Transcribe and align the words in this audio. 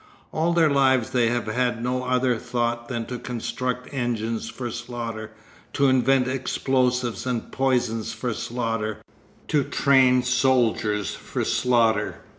All 0.31 0.51
their 0.53 0.71
lives 0.71 1.11
they 1.11 1.27
have 1.29 1.45
had 1.45 1.83
no 1.83 2.03
other 2.05 2.35
thought 2.39 2.87
than 2.87 3.05
to 3.05 3.19
construct 3.19 3.93
engines 3.93 4.49
for 4.49 4.71
slaughter, 4.71 5.29
to 5.73 5.89
invent 5.89 6.27
explosives 6.27 7.27
and 7.27 7.51
poisons 7.51 8.11
for 8.11 8.33
slaughter, 8.33 8.97
to 9.49 9.63
train 9.63 10.23
soldiers 10.23 11.13
for 11.13 11.45
slaughter. 11.45 12.21